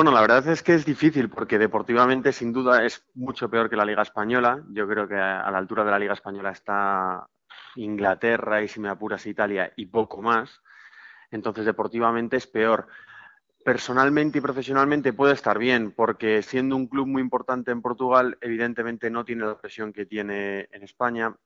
[0.00, 3.76] Bueno, la verdad es que es difícil porque deportivamente sin duda es mucho peor que
[3.76, 4.64] la Liga Española.
[4.70, 7.28] Yo creo que a la altura de la Liga Española está
[7.76, 10.62] Inglaterra y si me apuras Italia y poco más.
[11.30, 12.86] Entonces deportivamente es peor.
[13.62, 19.10] Personalmente y profesionalmente puede estar bien porque siendo un club muy importante en Portugal, evidentemente
[19.10, 21.36] no tiene la presión que tiene en España.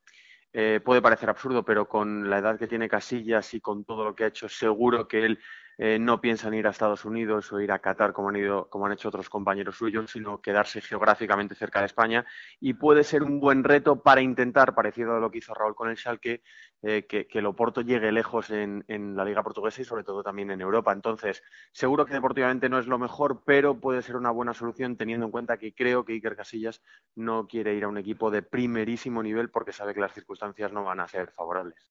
[0.52, 4.14] Eh, puede parecer absurdo, pero con la edad que tiene Casillas y con todo lo
[4.14, 5.40] que ha hecho, seguro que él
[5.78, 8.86] eh, no piensan ir a Estados Unidos o ir a Qatar como han, ido, como
[8.86, 12.24] han hecho otros compañeros suyos, sino quedarse geográficamente cerca de España
[12.60, 15.88] y puede ser un buen reto para intentar, parecido a lo que hizo Raúl con
[15.88, 16.42] el Schalke,
[16.82, 17.54] eh, que, que, el
[17.86, 20.92] llegue lejos en, en, la Liga Portuguesa y sobre todo también en Europa.
[20.92, 25.26] Entonces, seguro que deportivamente no es lo mejor, pero puede ser una buena solución teniendo
[25.26, 26.82] en cuenta que creo que Iker Casillas
[27.14, 30.84] no quiere ir a un equipo de primerísimo nivel porque sabe que las circunstancias no
[30.84, 31.90] van a ser favorables.